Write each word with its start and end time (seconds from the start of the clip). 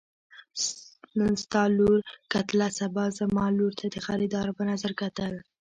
نن 1.17 1.33
ستا 1.43 1.63
لور 1.77 1.97
کتله 2.33 2.67
سبا 2.79 3.05
زما 3.19 3.45
لور 3.57 3.71
ته 3.79 3.85
د 3.93 3.95
خريدار 4.05 4.47
په 4.57 4.63
نظر 4.71 4.91
کتل. 5.01 5.33